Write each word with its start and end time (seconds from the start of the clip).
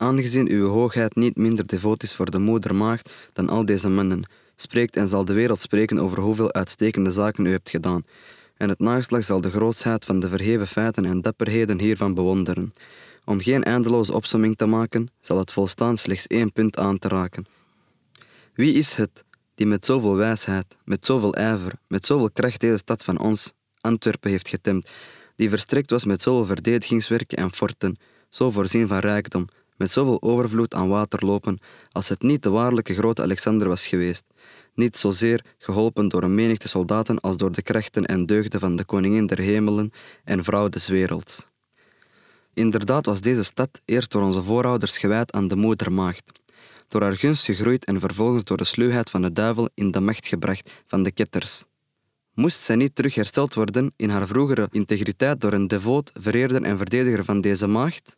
Aangezien 0.00 0.48
uw 0.48 0.68
hoogheid 0.68 1.14
niet 1.14 1.36
minder 1.36 1.66
devoot 1.66 2.02
is 2.02 2.14
voor 2.14 2.30
de 2.30 2.38
moedermaagd 2.38 3.10
dan 3.32 3.48
al 3.48 3.64
deze 3.64 3.88
mannen, 3.88 4.30
spreekt 4.56 4.96
en 4.96 5.08
zal 5.08 5.24
de 5.24 5.32
wereld 5.32 5.60
spreken 5.60 5.98
over 5.98 6.18
hoeveel 6.18 6.52
uitstekende 6.52 7.10
zaken 7.10 7.46
u 7.46 7.50
hebt 7.50 7.70
gedaan. 7.70 8.04
En 8.56 8.68
het 8.68 8.78
nageslag 8.78 9.24
zal 9.24 9.40
de 9.40 9.50
grootsheid 9.50 10.04
van 10.04 10.20
de 10.20 10.28
verheven 10.28 10.66
feiten 10.66 11.04
en 11.04 11.20
dapperheden 11.20 11.80
hiervan 11.80 12.14
bewonderen. 12.14 12.74
Om 13.24 13.40
geen 13.40 13.64
eindeloze 13.64 14.12
opsomming 14.12 14.56
te 14.56 14.66
maken, 14.66 15.10
zal 15.20 15.38
het 15.38 15.52
volstaan 15.52 15.98
slechts 15.98 16.26
één 16.26 16.52
punt 16.52 16.78
aan 16.78 16.98
te 16.98 17.08
raken. 17.08 17.46
Wie 18.54 18.74
is 18.74 18.94
het 18.94 19.24
die 19.54 19.66
met 19.66 19.84
zoveel 19.84 20.16
wijsheid, 20.16 20.76
met 20.84 21.04
zoveel 21.04 21.34
ijver, 21.34 21.72
met 21.88 22.06
zoveel 22.06 22.30
kracht 22.30 22.60
deze 22.60 22.76
stad 22.76 23.04
van 23.04 23.18
ons, 23.18 23.52
Antwerpen, 23.80 24.30
heeft 24.30 24.48
getemd, 24.48 24.90
die 25.36 25.48
verstrekt 25.48 25.90
was 25.90 26.04
met 26.04 26.22
zoveel 26.22 26.44
verdedigingswerken 26.44 27.38
en 27.38 27.52
forten, 27.52 27.98
zo 28.28 28.50
voorzien 28.50 28.88
van 28.88 28.98
rijkdom, 28.98 29.48
met 29.78 29.90
zoveel 29.90 30.22
overvloed 30.22 30.74
aan 30.74 30.88
waterlopen, 30.88 31.58
als 31.92 32.08
het 32.08 32.22
niet 32.22 32.42
de 32.42 32.50
waarlijke 32.50 32.94
grote 32.94 33.22
Alexander 33.22 33.68
was 33.68 33.86
geweest, 33.86 34.24
niet 34.74 34.96
zozeer 34.96 35.44
geholpen 35.58 36.08
door 36.08 36.22
een 36.22 36.34
menigte 36.34 36.68
soldaten 36.68 37.20
als 37.20 37.36
door 37.36 37.52
de 37.52 37.62
krachten 37.62 38.06
en 38.06 38.26
deugden 38.26 38.60
van 38.60 38.76
de 38.76 38.84
koningin 38.84 39.26
der 39.26 39.38
hemelen 39.38 39.92
en 40.24 40.44
vrouw 40.44 40.68
des 40.68 40.88
werelds. 40.88 41.48
Inderdaad 42.54 43.06
was 43.06 43.20
deze 43.20 43.42
stad 43.42 43.82
eerst 43.84 44.10
door 44.10 44.22
onze 44.22 44.42
voorouders 44.42 44.98
gewijd 44.98 45.32
aan 45.32 45.48
de 45.48 45.56
moedermaagd, 45.56 46.40
door 46.88 47.02
haar 47.02 47.16
gunst 47.16 47.44
gegroeid 47.44 47.84
en 47.84 48.00
vervolgens 48.00 48.44
door 48.44 48.56
de 48.56 48.64
sluwheid 48.64 49.10
van 49.10 49.22
de 49.22 49.32
duivel 49.32 49.68
in 49.74 49.90
de 49.90 50.00
macht 50.00 50.26
gebracht 50.26 50.70
van 50.86 51.02
de 51.02 51.10
ketters. 51.10 51.64
Moest 52.34 52.60
zij 52.60 52.76
niet 52.76 52.94
terug 52.94 53.14
hersteld 53.14 53.54
worden 53.54 53.92
in 53.96 54.10
haar 54.10 54.26
vroegere 54.26 54.68
integriteit 54.70 55.40
door 55.40 55.52
een 55.52 55.68
devoot, 55.68 56.10
vereerder 56.14 56.62
en 56.62 56.76
verdediger 56.76 57.24
van 57.24 57.40
deze 57.40 57.66
maagd? 57.66 58.17